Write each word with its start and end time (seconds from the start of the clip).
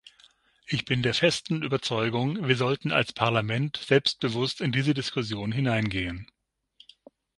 Ich 0.65 0.85
bin 0.85 1.03
der 1.03 1.13
festen 1.13 1.61
Überzeugung, 1.61 2.47
wir 2.47 2.55
sollten 2.55 2.91
als 2.91 3.13
Parlament 3.13 3.77
selbstbewusst 3.77 4.59
in 4.59 4.71
diese 4.71 4.95
Diskussion 4.95 5.51
hineingehen. 5.51 6.25